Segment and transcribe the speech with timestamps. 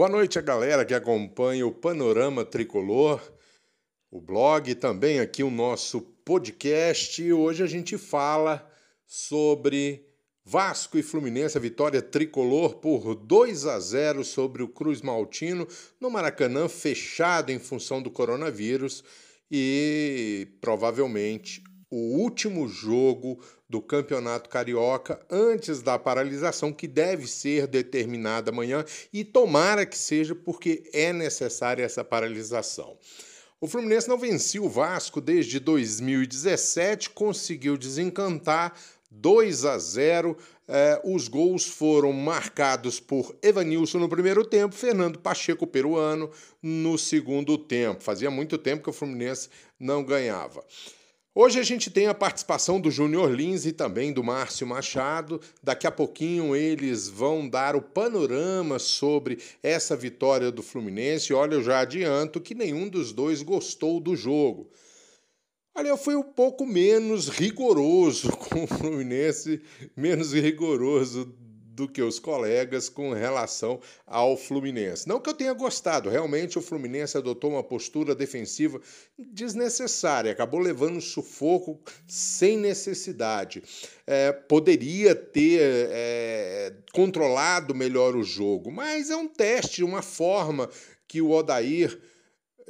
[0.00, 3.20] Boa noite a galera que acompanha o Panorama Tricolor,
[4.10, 7.30] o blog, também aqui o nosso podcast.
[7.30, 8.66] Hoje a gente fala
[9.06, 10.06] sobre
[10.42, 15.68] Vasco e Fluminense, a vitória tricolor por 2 a 0 sobre o Cruz Maltino
[16.00, 19.04] no Maracanã, fechado em função do coronavírus
[19.50, 28.50] e provavelmente o último jogo do Campeonato Carioca antes da paralisação que deve ser determinada
[28.50, 32.96] amanhã e tomara que seja porque é necessária essa paralisação.
[33.60, 38.74] O Fluminense não vencia o Vasco desde 2017, conseguiu desencantar
[39.10, 40.36] 2 a 0.
[40.66, 46.30] Eh, os gols foram marcados por Evanilson no primeiro tempo, Fernando Pacheco peruano
[46.62, 48.02] no segundo tempo.
[48.02, 50.64] Fazia muito tempo que o Fluminense não ganhava.
[51.42, 55.40] Hoje a gente tem a participação do Júnior Lins e também do Márcio Machado.
[55.62, 61.32] Daqui a pouquinho eles vão dar o panorama sobre essa vitória do Fluminense.
[61.32, 64.70] Olha, eu já adianto que nenhum dos dois gostou do jogo.
[65.74, 69.62] Olha, eu fui um pouco menos rigoroso com o Fluminense,
[69.96, 71.34] menos rigoroso
[71.80, 75.08] do que os colegas com relação ao Fluminense.
[75.08, 78.78] Não que eu tenha gostado, realmente o Fluminense adotou uma postura defensiva
[79.18, 83.62] desnecessária, acabou levando sufoco sem necessidade.
[84.06, 90.68] É, poderia ter é, controlado melhor o jogo, mas é um teste, uma forma
[91.08, 91.98] que o Odair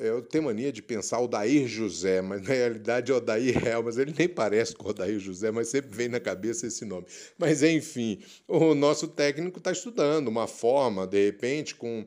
[0.01, 3.98] eu tenho mania de pensar o Dair José, mas na realidade é o Dair Helmas.
[3.98, 7.06] Ele nem parece com o Dair José, mas sempre vem na cabeça esse nome.
[7.39, 12.06] Mas enfim, o nosso técnico está estudando uma forma, de repente, com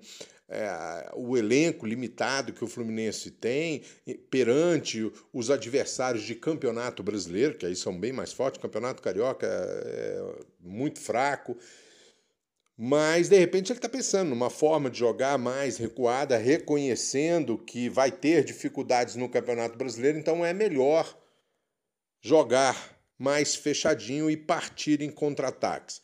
[0.50, 3.84] é, o elenco limitado que o Fluminense tem
[4.30, 10.22] perante os adversários de campeonato brasileiro, que aí são bem mais fortes, campeonato carioca é
[10.60, 11.56] muito fraco.
[12.78, 18.12] Mas de repente ele está pensando numa forma de jogar mais recuada, reconhecendo que vai
[18.12, 21.16] ter dificuldades no Campeonato Brasileiro, então é melhor
[22.20, 26.02] jogar mais fechadinho e partir em contra-ataques.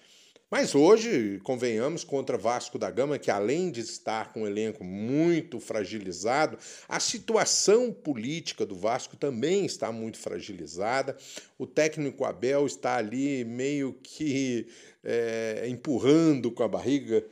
[0.52, 5.60] Mas hoje, convenhamos, contra Vasco da Gama, que além de estar com um elenco muito
[5.60, 11.16] fragilizado, a situação política do Vasco também está muito fragilizada.
[11.56, 14.68] O técnico Abel está ali meio que
[15.04, 17.24] é, empurrando com a barriga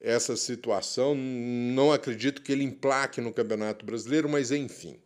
[0.00, 1.14] essa situação.
[1.14, 4.98] Não acredito que ele emplaque no Campeonato Brasileiro, mas enfim.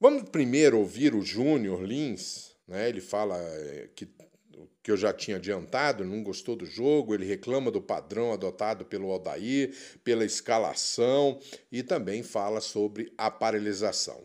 [0.00, 2.88] Vamos primeiro ouvir o Júnior Lins, né?
[2.88, 4.06] ele fala é, que
[4.86, 9.10] que eu já tinha adiantado, não gostou do jogo, ele reclama do padrão adotado pelo
[9.10, 9.74] Aldair,
[10.04, 11.40] pela escalação
[11.72, 14.22] e também fala sobre a paralisação.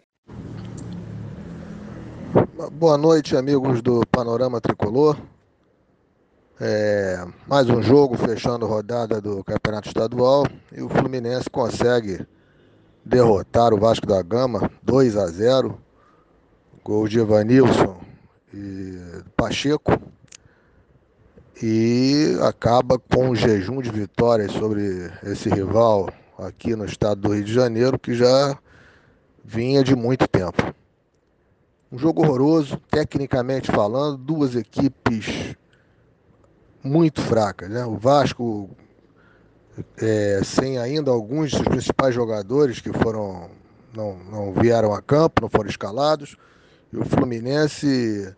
[2.73, 5.17] Boa noite, amigos do Panorama Tricolor.
[6.59, 12.23] É, mais um jogo fechando rodada do Campeonato Estadual e o Fluminense consegue
[13.03, 15.81] derrotar o Vasco da Gama 2 a 0.
[16.83, 17.99] Gol de Evanilson
[18.53, 19.99] e Pacheco
[21.61, 27.43] e acaba com um jejum de vitórias sobre esse rival aqui no estado do Rio
[27.43, 28.57] de Janeiro que já
[29.43, 30.73] vinha de muito tempo.
[31.91, 35.55] Um jogo horroroso, tecnicamente falando, duas equipes
[36.83, 37.69] muito fracas.
[37.69, 37.85] Né?
[37.85, 38.69] O Vasco,
[39.97, 43.51] é, sem ainda alguns seus principais jogadores que foram
[43.93, 46.37] não, não vieram a campo, não foram escalados,
[46.91, 48.33] e o Fluminense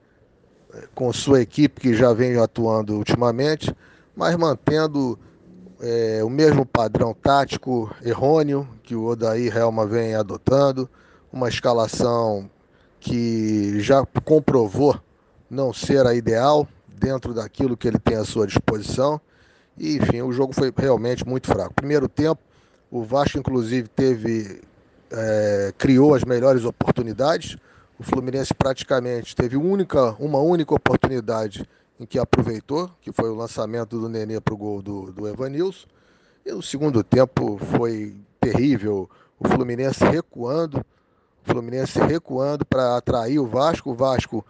[0.94, 3.76] com sua equipe que já vem atuando ultimamente,
[4.16, 5.18] mas mantendo
[5.82, 10.90] é, o mesmo padrão tático errôneo que o Odair Helma vem adotando,
[11.32, 12.50] uma escalação
[13.00, 15.00] que já comprovou
[15.50, 19.20] não ser a ideal dentro daquilo que ele tem à sua disposição.
[19.78, 21.74] E, enfim, o jogo foi realmente muito fraco.
[21.74, 22.40] Primeiro tempo,
[22.90, 24.62] o Vasco, inclusive, teve
[25.12, 27.58] é, criou as melhores oportunidades
[28.00, 31.68] o Fluminense praticamente teve única, uma única oportunidade
[32.00, 35.88] em que aproveitou, que foi o lançamento do Nenê para o gol do, do Evanilson.
[36.46, 39.10] E o segundo tempo foi terrível.
[39.40, 40.80] O Fluminense recuando,
[41.46, 44.46] o Fluminense recuando para atrair o Vasco, o Vasco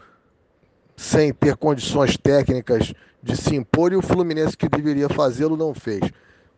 [0.95, 6.01] sem ter condições técnicas de se impor e o Fluminense que deveria fazê-lo não fez.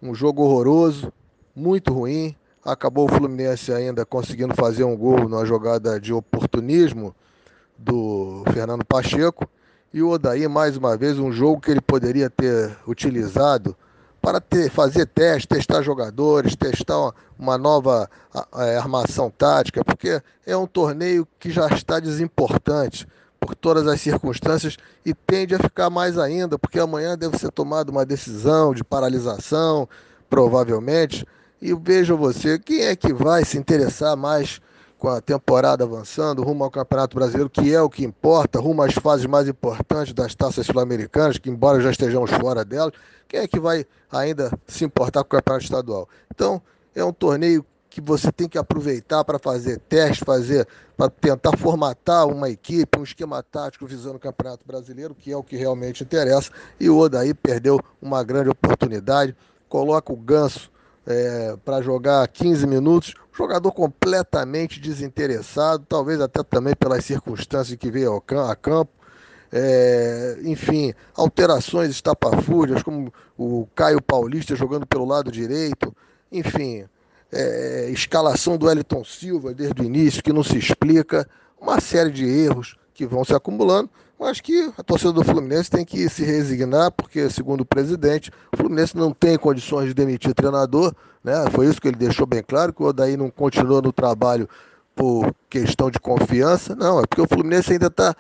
[0.02, 1.12] Um jogo horroroso,
[1.56, 2.36] muito ruim,
[2.66, 7.16] Acabou o Fluminense ainda conseguindo fazer um gol numa jogada de oportunismo
[7.78, 9.48] do Fernando Pacheco.
[9.94, 13.78] E o Odaí, mais uma vez, um jogo que ele poderia ter utilizado
[14.20, 18.10] para ter, fazer teste, testar jogadores, testar uma, nova
[18.56, 23.08] é, armação tática, porque é um torneio que já está desimportante
[23.40, 27.92] por todas as circunstâncias e tende a ficar mais ainda, porque amanhã deve ser tomada
[27.92, 29.88] uma decisão de paralisação,
[30.28, 31.24] provavelmente,
[31.66, 34.62] E veja você, quem é que vai se interessar mais
[35.00, 38.94] com a temporada avançando, rumo ao Campeonato Brasileiro, que é o que importa, rumo às
[38.94, 42.94] fases mais importantes das taças sul-americanas, que embora já estejamos fora delas,
[43.28, 46.08] quem é que vai ainda se importar com o Campeonato Estadual?
[46.32, 46.62] Então,
[46.94, 52.28] é um torneio que você tem que aproveitar para fazer teste, fazer para tentar formatar
[52.28, 56.52] uma equipe, um esquema tático visando o Campeonato Brasileiro, que é o que realmente interessa.
[56.80, 59.36] E o Odaí perdeu uma grande oportunidade.
[59.68, 60.70] Coloca o Ganso
[61.06, 68.16] é, para jogar 15 minutos, jogador completamente desinteressado, talvez até também pelas circunstâncias que veio
[68.50, 68.92] a campo.
[69.52, 75.96] É, enfim, alterações estapafúrdias, como o Caio Paulista jogando pelo lado direito,
[76.32, 76.86] enfim,
[77.32, 81.30] é, escalação do Wellington Silva desde o início, que não se explica,
[81.60, 83.90] uma série de erros que vão se acumulando,
[84.20, 88.58] mas que a torcida do Fluminense tem que se resignar, porque, segundo o presidente, o
[88.58, 91.34] Fluminense não tem condições de demitir treinador, né?
[91.52, 94.48] foi isso que ele deixou bem claro, que o Odaí não continuou no trabalho
[94.96, 98.16] por questão de confiança, não, é porque o Fluminense ainda está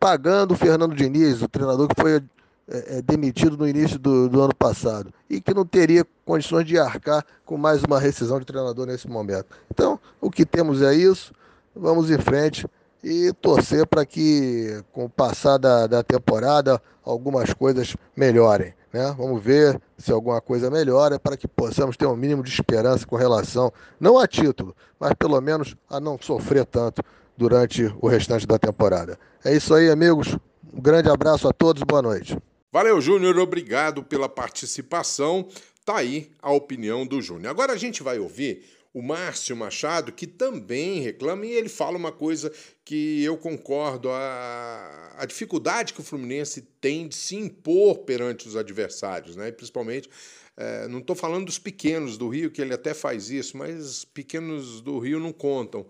[0.00, 2.22] pagando o Fernando Diniz, o treinador que foi
[2.68, 6.76] é, é, demitido no início do, do, ano passado e que não teria condições de
[6.76, 9.46] arcar com mais uma rescisão de treinador nesse momento.
[9.70, 11.32] Então, o que temos é isso,
[11.74, 12.66] vamos em frente
[13.02, 18.74] e torcer para que, com o passar da, da temporada, algumas coisas melhorem.
[18.92, 19.14] Né?
[19.16, 23.16] Vamos ver se alguma coisa melhora para que possamos ter um mínimo de esperança com
[23.16, 27.02] relação, não a título, mas pelo menos a não sofrer tanto
[27.36, 29.18] durante o restante da temporada.
[29.44, 30.36] É isso aí, amigos.
[30.72, 32.36] Um grande abraço a todos, boa noite.
[32.72, 35.46] Valeu, Júnior, obrigado pela participação.
[35.84, 37.50] Tá aí a opinião do Júnior.
[37.50, 38.64] Agora a gente vai ouvir
[38.96, 42.50] o Márcio Machado, que também reclama, e ele fala uma coisa
[42.82, 48.56] que eu concordo: a, a dificuldade que o Fluminense tem de se impor perante os
[48.56, 49.52] adversários, né?
[49.52, 50.08] principalmente.
[50.56, 54.80] É, não estou falando dos pequenos do Rio, que ele até faz isso, mas pequenos
[54.80, 55.86] do Rio não contam.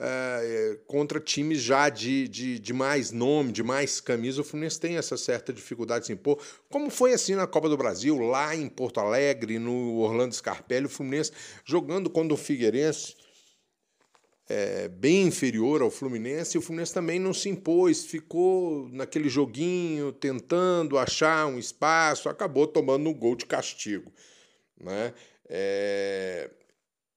[0.00, 4.96] É, contra times já de, de, de, mais nome, de mais camisa, o Fluminense tem
[4.96, 6.40] essa certa dificuldade de se impor,
[6.70, 10.88] como foi assim na Copa do Brasil, lá em Porto Alegre, no Orlando Scarpelli, o
[10.88, 11.32] Fluminense
[11.64, 13.16] jogando contra o Figueirense,
[14.48, 20.12] é, bem inferior ao Fluminense, e o Fluminense também não se impôs, ficou naquele joguinho,
[20.12, 24.12] tentando achar um espaço, acabou tomando um gol de castigo.
[24.80, 25.12] Né?
[25.48, 26.50] É,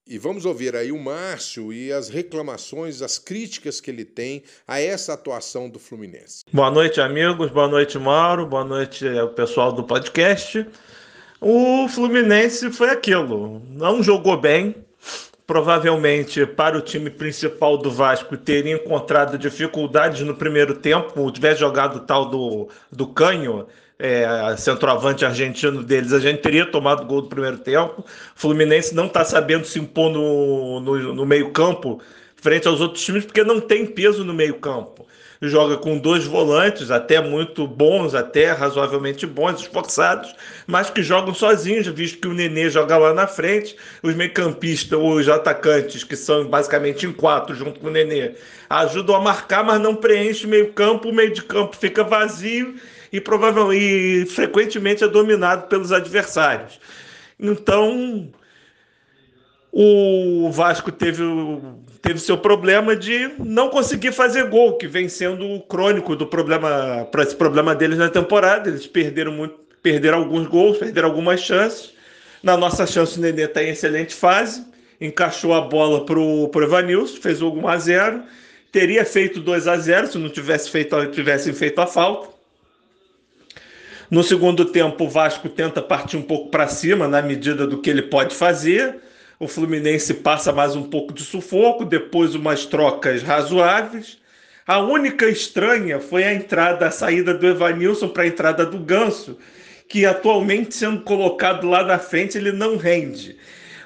[0.07, 4.79] e vamos ouvir aí o Márcio e as reclamações, as críticas que ele tem a
[4.79, 6.43] essa atuação do Fluminense.
[6.51, 7.51] Boa noite, amigos.
[7.51, 8.45] Boa noite, Mauro.
[8.45, 9.05] Boa noite
[9.35, 10.65] pessoal do podcast.
[11.39, 13.61] O Fluminense foi aquilo.
[13.69, 14.75] Não jogou bem.
[15.45, 22.05] Provavelmente para o time principal do Vasco teria encontrado dificuldades no primeiro tempo, tivesse jogado
[22.05, 23.67] tal do, do Canho,
[24.01, 28.03] é, centroavante argentino deles, a gente teria tomado gol do primeiro tempo.
[28.35, 32.01] Fluminense não está sabendo se impor no, no, no meio-campo
[32.35, 35.05] frente aos outros times, porque não tem peso no meio-campo.
[35.43, 41.87] Joga com dois volantes, até muito bons, até razoavelmente bons, esforçados, mas que jogam sozinhos,
[41.87, 47.05] visto que o Nenê joga lá na frente, os meio-campistas, os atacantes, que são basicamente
[47.05, 48.33] em quatro junto com o Nenê,
[48.69, 52.75] ajudam a marcar, mas não preenche o meio-campo, o meio de campo fica vazio
[53.11, 56.79] e provavelmente e frequentemente é dominado pelos adversários.
[57.39, 58.31] Então,
[59.71, 61.23] o Vasco teve,
[62.01, 67.07] teve seu problema de não conseguir fazer gol, que vem sendo o crônico do problema
[67.11, 68.69] para esse problema deles na temporada.
[68.69, 71.93] Eles perderam muito, perderam alguns gols, perderam algumas chances.
[72.43, 74.65] Na nossa chance, o Nenê está em excelente fase,
[74.99, 78.23] encaixou a bola para o Evanilson, fez o 1 a 0
[78.71, 82.40] Teria feito 2 a 0 se não tivesse feito, tivessem feito a falta.
[84.11, 87.89] No segundo tempo, o Vasco tenta partir um pouco para cima, na medida do que
[87.89, 88.97] ele pode fazer.
[89.39, 94.17] O Fluminense passa mais um pouco de sufoco, depois umas trocas razoáveis.
[94.67, 99.37] A única estranha foi a entrada, a saída do Evanilson para a entrada do Ganso,
[99.87, 103.37] que atualmente sendo colocado lá na frente, ele não rende.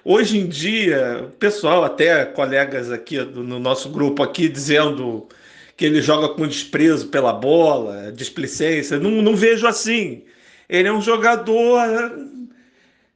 [0.04, 5.28] Hoje em dia, pessoal, até colegas aqui no nosso grupo aqui, dizendo
[5.76, 8.98] que ele joga com desprezo pela bola, displicência.
[8.98, 10.24] Não, não vejo assim.
[10.70, 11.80] Ele é um jogador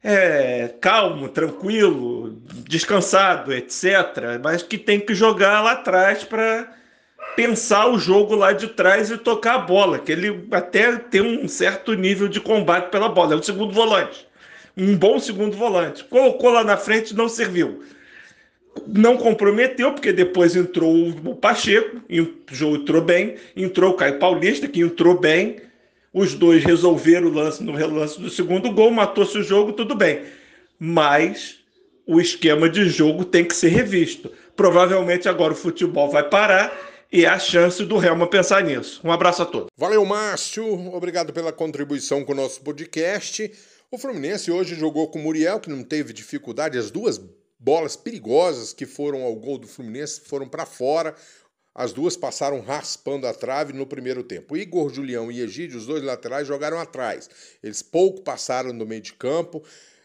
[0.02, 2.38] é, calmo, tranquilo,
[2.68, 4.38] descansado, etc.
[4.42, 6.70] Mas que tem que jogar lá atrás para
[7.34, 9.98] pensar o jogo lá de trás e tocar a bola.
[9.98, 13.32] Que ele até tem um certo nível de combate pela bola.
[13.34, 14.28] É o segundo volante.
[14.76, 16.04] Um bom segundo volante.
[16.04, 17.82] Colocou lá na frente, não serviu
[18.86, 25.18] não comprometeu, porque depois entrou o Pacheco, entrou bem, entrou o Caio Paulista, que entrou
[25.18, 25.56] bem.
[26.12, 30.22] Os dois resolveram o lance no relance do segundo gol, matou-se o jogo, tudo bem.
[30.78, 31.58] Mas
[32.06, 34.32] o esquema de jogo tem que ser revisto.
[34.56, 36.76] Provavelmente agora o futebol vai parar
[37.12, 39.00] e a chance do Helma pensar nisso.
[39.04, 39.68] Um abraço a todos.
[39.76, 40.92] Valeu, Márcio.
[40.94, 43.50] Obrigado pela contribuição com o nosso podcast.
[43.90, 46.78] O Fluminense hoje jogou com o Muriel, que não teve dificuldade.
[46.78, 47.20] As duas
[47.60, 51.14] bolas perigosas que foram ao gol do Fluminense foram para fora.
[51.74, 54.56] As duas passaram raspando a trave no primeiro tempo.
[54.56, 57.28] Igor, Julião e Egídio, os dois laterais, jogaram atrás.
[57.62, 59.62] Eles pouco passaram no meio de campo.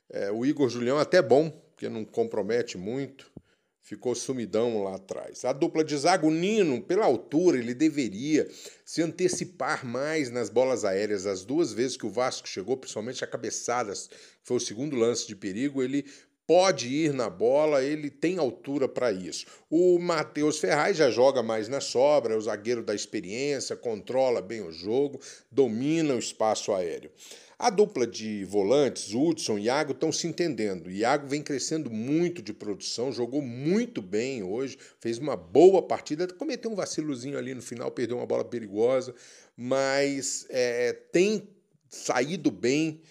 [0.10, 3.34] É, o Igor Julião até bom, porque não compromete muito
[3.86, 5.46] ficou sumidão lá atrás.
[5.46, 8.50] A dupla de zago Nino, pela altura, ele deveria
[8.84, 11.28] se antecipar mais nas bolas aéreas.
[11.28, 15.28] As duas vezes que o Vasco chegou, principalmente a cabeçadas, que foi o segundo lance
[15.28, 16.04] de perigo, ele
[16.48, 19.46] pode ir na bola, ele tem altura para isso.
[19.70, 24.62] O Matheus Ferraz já joga mais na sobra, é o zagueiro da experiência, controla bem
[24.62, 25.20] o jogo,
[25.52, 27.12] domina o espaço aéreo.
[27.58, 30.92] A dupla de volantes, Hudson e Iago, estão se entendendo.
[30.92, 36.70] Iago vem crescendo muito de produção, jogou muito bem hoje, fez uma boa partida, cometeu
[36.70, 39.16] um vacilozinho ali no final, perdeu uma bola perigosa,
[39.56, 41.48] mas é, tem
[41.90, 43.02] saído bem.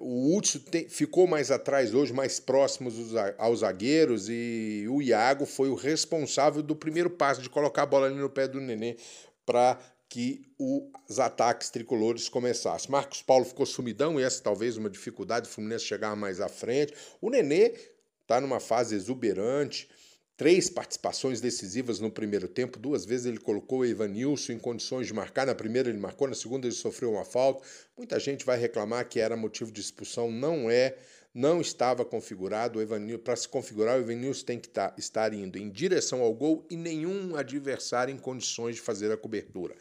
[0.00, 2.90] O Hudson ficou mais atrás hoje, mais próximo
[3.38, 8.06] aos zagueiros, e o Iago foi o responsável do primeiro passo, de colocar a bola
[8.06, 8.96] ali no pé do Nenê
[9.46, 9.78] para
[10.10, 12.90] que os ataques tricolores começassem.
[12.90, 16.92] Marcos Paulo ficou sumidão, e essa talvez uma dificuldade do Fluminense chegar mais à frente.
[17.20, 17.74] O Nenê
[18.22, 19.88] está numa fase exuberante,
[20.38, 25.12] três participações decisivas no primeiro tempo, duas vezes ele colocou o Evanilson em condições de
[25.12, 27.66] marcar, na primeira ele marcou, na segunda ele sofreu uma falta.
[27.96, 30.96] Muita gente vai reclamar que era motivo de expulsão, não é
[31.34, 32.78] não estava configurado.
[33.22, 36.76] Para se configurar, o Evanilson tem que tá, estar indo em direção ao gol e
[36.76, 39.74] nenhum adversário em condições de fazer a cobertura.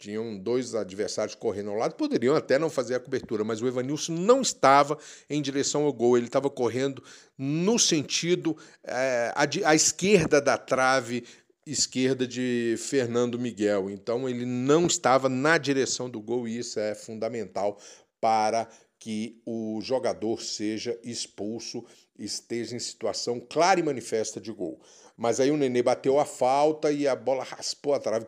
[0.00, 4.14] Tinham dois adversários correndo ao lado, poderiam até não fazer a cobertura, mas o Evanilson
[4.14, 7.04] não estava em direção ao gol, ele estava correndo
[7.36, 11.22] no sentido é, à, à esquerda da trave
[11.66, 13.90] esquerda de Fernando Miguel.
[13.90, 17.78] Então ele não estava na direção do gol e isso é fundamental
[18.18, 18.66] para
[18.98, 21.84] que o jogador seja expulso,
[22.24, 24.80] esteja em situação clara e manifesta de gol.
[25.16, 28.26] Mas aí o Nenê bateu a falta e a bola raspou a trave,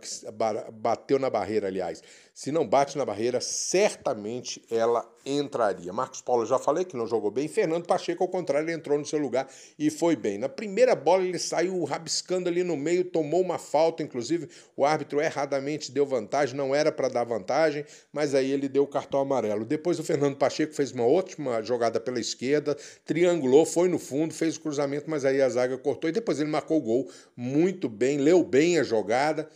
[0.74, 2.02] bateu na barreira, aliás.
[2.34, 5.92] Se não bate na barreira, certamente ela entraria.
[5.92, 7.46] Marcos Paulo já falei que não jogou bem.
[7.46, 10.38] Fernando Pacheco, ao contrário, entrou no seu lugar e foi bem.
[10.38, 15.20] Na primeira bola, ele saiu rabiscando ali no meio, tomou uma falta, inclusive o árbitro
[15.20, 19.64] erradamente deu vantagem, não era para dar vantagem, mas aí ele deu o cartão amarelo.
[19.64, 24.56] Depois o Fernando Pacheco fez uma ótima jogada pela esquerda, triangulou, foi no fundo, fez
[24.56, 28.18] o cruzamento, mas aí a zaga cortou e depois ele marcou o gol muito bem,
[28.18, 29.48] leu bem a jogada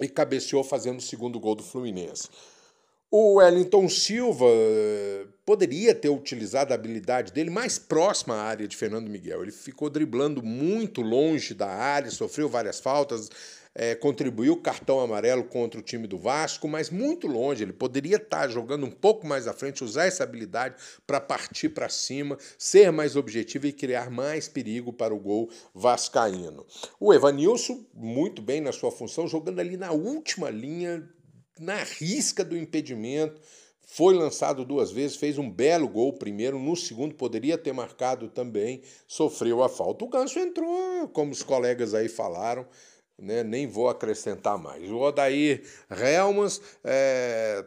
[0.00, 2.28] e cabeceou fazendo o segundo gol do Fluminense.
[3.10, 8.76] O Wellington Silva eh, poderia ter utilizado a habilidade dele mais próxima à área de
[8.76, 9.42] Fernando Miguel.
[9.42, 13.30] Ele ficou driblando muito longe da área, sofreu várias faltas,
[13.74, 17.62] é, contribuiu cartão amarelo contra o time do Vasco, mas muito longe.
[17.62, 21.88] Ele poderia estar jogando um pouco mais à frente, usar essa habilidade para partir para
[21.88, 26.66] cima, ser mais objetivo e criar mais perigo para o gol vascaíno.
[26.98, 31.08] O Evanilson, muito bem na sua função, jogando ali na última linha
[31.58, 33.40] na risca do impedimento.
[33.90, 38.82] Foi lançado duas vezes, fez um belo gol primeiro, no segundo poderia ter marcado também,
[39.06, 40.04] sofreu a falta.
[40.04, 42.66] O Ganso entrou, como os colegas aí falaram,
[43.18, 43.42] né?
[43.42, 44.90] nem vou acrescentar mais.
[44.90, 47.64] O Odair Helmas, é,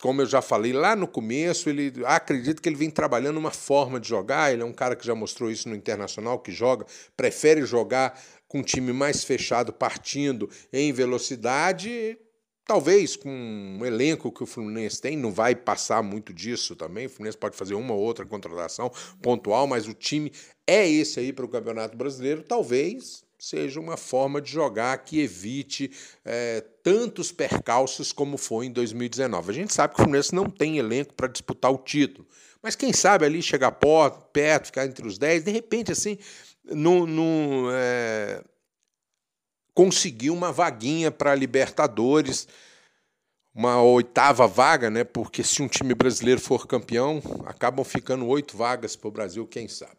[0.00, 3.98] como eu já falei lá no começo, ele acredito que ele vem trabalhando uma forma
[3.98, 4.52] de jogar.
[4.52, 8.58] Ele é um cara que já mostrou isso no Internacional, que joga, prefere jogar com
[8.58, 12.18] um time mais fechado, partindo em velocidade
[12.64, 17.06] Talvez com um elenco que o Fluminense tem, não vai passar muito disso também.
[17.06, 18.90] O Fluminense pode fazer uma ou outra contratação
[19.20, 20.32] pontual, mas o time
[20.66, 22.42] é esse aí para o Campeonato Brasileiro.
[22.42, 25.90] Talvez seja uma forma de jogar que evite
[26.24, 29.50] é, tantos percalços como foi em 2019.
[29.50, 32.24] A gente sabe que o Fluminense não tem elenco para disputar o título,
[32.62, 33.72] mas quem sabe ali chegar
[34.32, 36.18] perto, ficar entre os 10, de repente assim,
[37.74, 38.44] é,
[39.74, 42.46] conseguir uma vaguinha para Libertadores,
[43.52, 45.02] uma oitava vaga, né?
[45.02, 49.66] Porque se um time brasileiro for campeão, acabam ficando oito vagas para o Brasil, quem
[49.66, 49.98] sabe.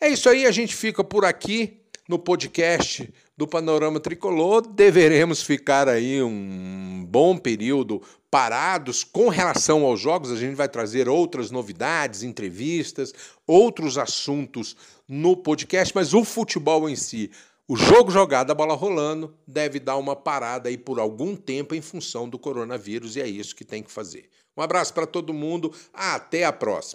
[0.00, 1.80] É isso aí, a gente fica por aqui
[2.12, 4.60] no podcast do Panorama Tricolor.
[4.60, 10.30] Deveremos ficar aí um bom período parados com relação aos jogos.
[10.30, 13.14] A gente vai trazer outras novidades, entrevistas,
[13.46, 14.76] outros assuntos
[15.08, 17.30] no podcast, mas o futebol em si
[17.66, 21.80] o jogo jogado, a bola rolando, deve dar uma parada aí por algum tempo em
[21.80, 24.28] função do coronavírus e é isso que tem que fazer.
[24.54, 26.90] Um abraço para todo mundo, até a próxima.